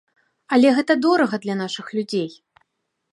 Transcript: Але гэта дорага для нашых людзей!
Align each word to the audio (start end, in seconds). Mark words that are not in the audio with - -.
Але 0.55 0.69
гэта 0.79 0.93
дорага 1.05 1.39
для 1.45 1.55
нашых 1.61 1.93
людзей! 1.99 2.29